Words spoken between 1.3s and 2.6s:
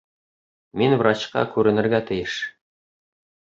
күренергә тейеш